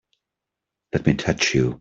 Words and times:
Let 0.93 1.05
me 1.05 1.13
touch 1.13 1.53
you! 1.53 1.79